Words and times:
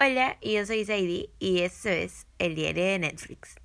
Hola, 0.00 0.38
yo 0.40 0.64
soy 0.64 0.84
Sadie 0.84 1.28
y 1.40 1.62
esto 1.62 1.88
es 1.88 2.28
el 2.38 2.54
diario 2.54 2.84
de 2.84 3.00
Netflix. 3.00 3.56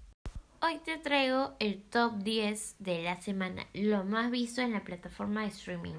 Hoy 0.64 0.80
te 0.84 0.98
traigo 0.98 1.54
el 1.60 1.84
top 1.84 2.24
10 2.24 2.78
de 2.80 3.04
la 3.04 3.22
semana, 3.22 3.68
lo 3.76 4.04
más 4.04 4.32
visto 4.32 4.62
en 4.62 4.74
la 4.74 4.84
plataforma 4.84 5.42
de 5.42 5.50
streaming. 5.50 5.94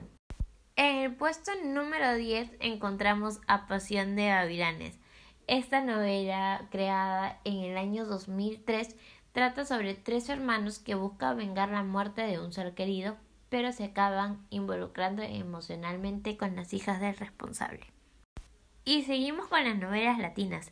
En 0.75 0.97
el 0.97 1.15
puesto 1.15 1.53
número 1.65 2.17
10 2.17 2.51
encontramos 2.59 3.39
A 3.47 3.69
Pasión 3.69 4.17
de 4.17 4.31
Babilanes. 4.31 4.99
Esta 5.47 5.83
novela, 5.83 6.67
creada 6.73 7.39
en 7.45 7.59
el 7.59 7.77
año 7.77 8.05
2003, 8.05 8.97
trata 9.31 9.65
sobre 9.65 9.95
tres 9.95 10.29
hermanos 10.29 10.81
que 10.81 10.97
buscan 10.97 11.37
vengar 11.37 11.69
la 11.69 11.85
muerte 11.85 12.23
de 12.23 12.41
un 12.41 12.53
ser 12.53 12.75
querido, 12.75 13.17
pero 13.51 13.71
se 13.71 13.85
acaban 13.85 14.45
involucrando 14.51 15.23
emocionalmente 15.23 16.37
con 16.37 16.57
las 16.57 16.75
hijas 16.75 17.01
del 17.01 17.17
responsable. 17.17 17.95
Y 18.85 19.03
seguimos 19.03 19.47
con 19.47 19.65
las 19.65 19.79
novelas 19.79 20.19
latinas. 20.19 20.71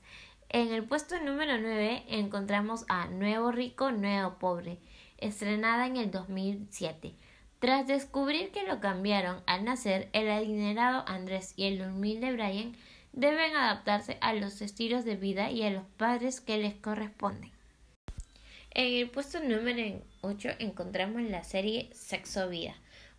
En 0.50 0.70
el 0.70 0.84
puesto 0.84 1.18
número 1.18 1.58
9 1.58 2.04
encontramos 2.08 2.84
a 2.88 3.06
Nuevo 3.06 3.52
Rico, 3.52 3.90
Nuevo 3.90 4.38
Pobre, 4.38 4.78
estrenada 5.16 5.86
en 5.86 5.96
el 5.96 6.10
2007. 6.10 7.14
Tras 7.58 7.86
descubrir 7.86 8.50
que 8.50 8.64
lo 8.64 8.80
cambiaron 8.80 9.42
al 9.46 9.64
nacer, 9.64 10.10
el 10.12 10.30
adinerado 10.30 11.04
Andrés 11.06 11.54
y 11.56 11.64
el 11.64 11.80
humilde 11.80 12.32
Brian 12.32 12.76
deben 13.12 13.56
adaptarse 13.56 14.18
a 14.20 14.34
los 14.34 14.60
estilos 14.60 15.06
de 15.06 15.16
vida 15.16 15.50
y 15.50 15.62
a 15.62 15.70
los 15.70 15.84
padres 15.96 16.42
que 16.42 16.58
les 16.58 16.74
corresponden. 16.74 17.50
En 18.72 18.92
el 18.92 19.08
puesto 19.08 19.40
número 19.40 20.02
8 20.20 20.50
encontramos 20.58 21.22
la 21.22 21.44
serie 21.44 21.88
Sexo 21.94 22.50
Vida. 22.50 22.74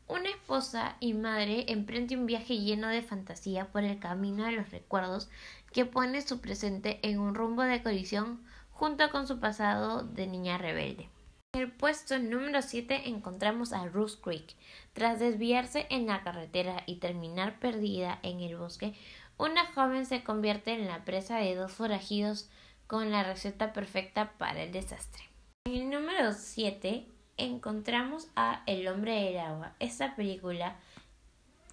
Una 0.07 0.29
esposa 0.29 0.97
y 0.99 1.13
madre 1.13 1.65
emprende 1.69 2.17
un 2.17 2.25
viaje 2.25 2.57
lleno 2.57 2.87
de 2.89 3.01
fantasía 3.01 3.71
por 3.71 3.83
el 3.83 3.99
camino 3.99 4.43
de 4.45 4.51
los 4.51 4.69
recuerdos 4.71 5.29
que 5.71 5.85
pone 5.85 6.21
su 6.21 6.41
presente 6.41 6.99
en 7.03 7.19
un 7.19 7.35
rumbo 7.35 7.63
de 7.63 7.81
colisión 7.81 8.43
junto 8.71 9.09
con 9.11 9.27
su 9.27 9.39
pasado 9.39 10.03
de 10.03 10.27
niña 10.27 10.57
rebelde. 10.57 11.09
En 11.53 11.61
el 11.61 11.71
puesto 11.71 12.17
número 12.19 12.61
7 12.61 13.09
encontramos 13.09 13.73
a 13.73 13.85
Ruth 13.85 14.19
Creek. 14.21 14.55
Tras 14.93 15.19
desviarse 15.19 15.85
en 15.89 16.07
la 16.07 16.23
carretera 16.23 16.83
y 16.85 16.95
terminar 16.95 17.59
perdida 17.59 18.19
en 18.23 18.39
el 18.41 18.57
bosque, 18.57 18.93
una 19.37 19.71
joven 19.73 20.05
se 20.05 20.23
convierte 20.23 20.73
en 20.73 20.87
la 20.87 21.05
presa 21.05 21.37
de 21.37 21.55
dos 21.55 21.71
forajidos 21.71 22.49
con 22.87 23.11
la 23.11 23.23
receta 23.23 23.71
perfecta 23.71 24.33
para 24.37 24.63
el 24.63 24.71
desastre. 24.71 25.23
En 25.65 25.73
el 25.73 25.89
número 25.89 26.33
7 26.33 27.07
encontramos 27.37 28.27
a 28.35 28.63
El 28.65 28.87
hombre 28.87 29.13
del 29.23 29.39
agua. 29.39 29.73
Esta 29.79 30.15
película, 30.15 30.75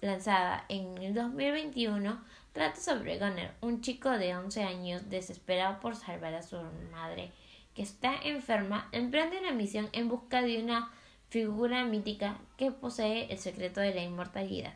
lanzada 0.01 0.65
en 0.69 0.97
el 0.97 1.13
2021, 1.13 2.23
trata 2.53 2.79
sobre 2.79 3.19
Gunner, 3.19 3.53
un 3.61 3.81
chico 3.81 4.09
de 4.09 4.35
11 4.35 4.63
años 4.63 5.09
desesperado 5.09 5.79
por 5.79 5.95
salvar 5.95 6.33
a 6.33 6.43
su 6.43 6.57
madre, 6.91 7.31
que 7.75 7.83
está 7.83 8.15
enferma, 8.23 8.89
emprende 8.91 9.39
una 9.39 9.51
misión 9.51 9.89
en 9.93 10.09
busca 10.09 10.41
de 10.41 10.61
una 10.61 10.91
figura 11.29 11.85
mítica 11.85 12.37
que 12.57 12.71
posee 12.71 13.31
el 13.31 13.37
secreto 13.37 13.79
de 13.79 13.93
la 13.93 14.03
inmortalidad. 14.03 14.73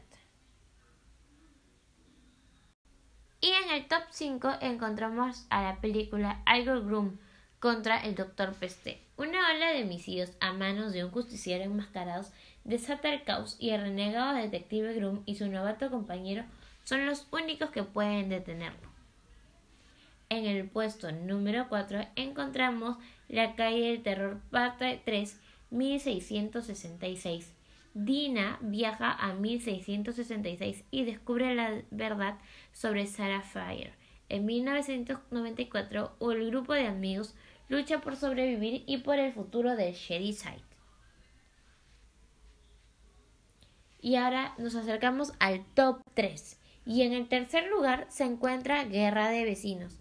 Y 3.42 3.50
en 3.50 3.70
el 3.72 3.88
top 3.88 4.04
5 4.10 4.54
encontramos 4.62 5.46
a 5.50 5.62
la 5.62 5.82
película 5.82 6.42
Igor 6.48 6.84
Groom, 6.86 7.18
contra 7.66 7.98
el 7.98 8.14
Doctor 8.14 8.54
Peste. 8.54 9.00
Una 9.18 9.40
ola 9.50 9.72
de 9.72 9.82
homicidios 9.82 10.30
a 10.40 10.54
manos 10.54 10.94
de 10.94 11.04
un 11.04 11.10
justiciero 11.10 11.64
enmascarado 11.64 12.24
desata 12.64 13.12
el 13.12 13.24
caos 13.24 13.56
y 13.58 13.72
el 13.72 13.82
renegado 13.82 14.36
detective 14.36 14.94
Groom 14.94 15.24
y 15.26 15.34
su 15.34 15.48
novato 15.48 15.90
compañero 15.90 16.44
son 16.84 17.08
los 17.08 17.26
únicos 17.32 17.72
que 17.72 17.82
pueden 17.82 18.30
detenerlo. 18.30 18.88
En 20.30 20.46
el 20.46 20.70
puesto 20.70 21.12
número 21.12 21.66
4 21.68 22.06
encontramos 22.16 22.98
La 23.30 23.56
calle 23.56 23.88
del 23.88 24.04
terror 24.04 24.40
parte 24.52 25.02
3 25.04 25.36
1666. 25.72 27.52
Dina 27.96 28.60
viaja 28.62 29.12
a 29.12 29.34
1666 29.34 30.84
y 30.92 31.04
descubre 31.04 31.56
la 31.56 31.82
verdad 31.90 32.36
sobre 32.74 33.08
Sarah 33.08 33.42
Fire. 33.42 33.94
En 34.30 34.46
1994, 34.46 36.16
el 36.32 36.50
grupo 36.50 36.74
de 36.74 36.88
amigos 36.88 37.36
lucha 37.68 38.02
por 38.02 38.16
sobrevivir 38.16 38.84
y 38.88 38.98
por 38.98 39.20
el 39.20 39.34
futuro 39.34 39.76
de 39.76 39.94
Shadyside. 39.94 40.64
Y 44.02 44.18
ahora 44.18 44.54
nos 44.58 44.76
acercamos 44.76 45.34
al 45.40 45.66
top 45.74 46.00
3. 46.14 46.60
Y 46.86 47.02
en 47.02 47.14
el 47.14 47.28
tercer 47.28 47.68
lugar 47.68 48.06
se 48.10 48.24
encuentra 48.24 48.84
Guerra 48.84 49.30
de 49.30 49.44
Vecinos. 49.46 49.98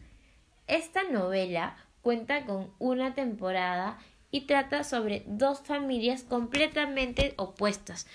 Esta 0.67 1.05
novela 1.05 1.77
cuenta 2.03 2.45
con 2.45 2.71
una 2.79 3.15
temporada 3.15 3.99
y 4.31 4.43
trata 4.43 4.85
sobre 4.85 5.23
dos 5.27 5.61
familias 5.61 6.23
completamente 6.23 7.35
opuestas 7.39 8.07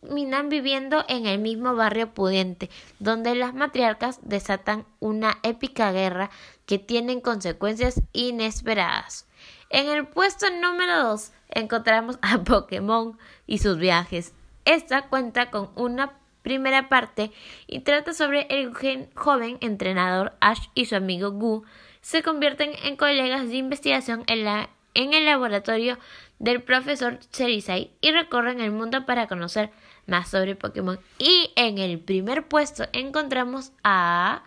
terminan 0.00 0.48
viviendo 0.48 1.04
en 1.08 1.26
el 1.26 1.38
mismo 1.38 1.74
barrio 1.74 2.12
pudiente, 2.14 2.70
donde 2.98 3.34
las 3.34 3.54
matriarcas 3.54 4.20
desatan 4.22 4.86
una 5.00 5.38
épica 5.42 5.92
guerra 5.92 6.30
que 6.66 6.78
tiene 6.78 7.20
consecuencias 7.22 8.00
inesperadas. 8.12 9.26
En 9.70 9.88
el 9.88 10.06
puesto 10.06 10.46
número 10.50 11.02
2 11.02 11.32
encontramos 11.50 12.18
a 12.22 12.38
Pokémon 12.44 13.18
y 13.46 13.58
sus 13.58 13.78
viajes. 13.78 14.32
Esta 14.64 15.08
cuenta 15.08 15.50
con 15.50 15.70
una 15.74 16.12
primera 16.42 16.88
parte 16.88 17.30
y 17.66 17.80
trata 17.80 18.14
sobre 18.14 18.46
el 18.48 18.72
joven 19.14 19.58
entrenador 19.60 20.32
Ash 20.40 20.68
y 20.74 20.86
su 20.86 20.96
amigo 20.96 21.32
Gu 21.32 21.64
se 22.00 22.22
convierten 22.22 22.70
en 22.84 22.96
colegas 22.96 23.48
de 23.48 23.56
investigación 23.56 24.24
en, 24.28 24.44
la, 24.44 24.70
en 24.94 25.14
el 25.14 25.24
laboratorio 25.24 25.98
del 26.38 26.62
profesor 26.62 27.18
Cherisai 27.32 27.90
y 28.00 28.12
recorren 28.12 28.60
el 28.60 28.70
mundo 28.70 29.06
para 29.06 29.26
conocer 29.26 29.70
más 30.06 30.30
sobre 30.30 30.56
Pokémon. 30.56 30.98
Y 31.18 31.52
en 31.56 31.78
el 31.78 31.98
primer 32.00 32.48
puesto 32.48 32.84
encontramos 32.92 33.72
a 33.84 34.44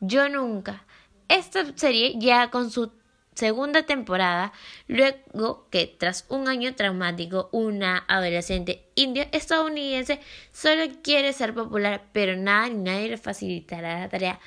Yo 0.00 0.28
Nunca. 0.28 0.84
Esta 1.28 1.64
serie 1.76 2.14
ya 2.18 2.50
con 2.50 2.70
su 2.70 2.90
segunda 3.34 3.84
temporada, 3.84 4.52
luego 4.86 5.66
que 5.70 5.86
tras 5.86 6.26
un 6.28 6.48
año 6.48 6.74
traumático, 6.74 7.48
una 7.52 8.04
adolescente 8.08 8.84
india 8.96 9.28
estadounidense 9.32 10.20
solo 10.52 10.82
quiere 11.02 11.32
ser 11.32 11.54
popular, 11.54 12.02
pero 12.12 12.36
nada 12.36 12.68
ni 12.68 12.82
nadie 12.82 13.08
le 13.08 13.16
facilitará 13.16 14.00
la 14.00 14.08
tarea. 14.08 14.40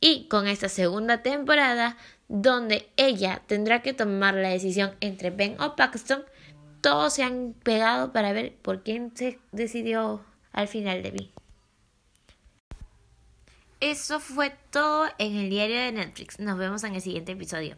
Y 0.00 0.28
con 0.28 0.46
esta 0.46 0.68
segunda 0.68 1.22
temporada, 1.22 1.96
donde 2.28 2.88
ella 2.96 3.42
tendrá 3.46 3.82
que 3.82 3.94
tomar 3.94 4.34
la 4.34 4.50
decisión 4.50 4.94
entre 5.00 5.30
Ben 5.30 5.60
o 5.60 5.74
Paxton, 5.76 6.24
todos 6.80 7.14
se 7.14 7.22
han 7.24 7.54
pegado 7.62 8.12
para 8.12 8.32
ver 8.32 8.54
por 8.56 8.82
quién 8.82 9.16
se 9.16 9.38
decidió 9.52 10.22
al 10.52 10.68
final 10.68 11.02
de 11.02 11.12
mí. 11.12 11.32
Eso 13.80 14.20
fue 14.20 14.52
todo 14.70 15.06
en 15.18 15.36
el 15.36 15.50
diario 15.50 15.76
de 15.76 15.92
Netflix. 15.92 16.38
Nos 16.38 16.58
vemos 16.58 16.82
en 16.84 16.94
el 16.94 17.00
siguiente 17.00 17.32
episodio. 17.32 17.76